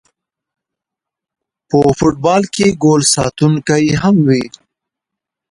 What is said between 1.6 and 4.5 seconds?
په فوټبال کې ګول ساتونکی هم وي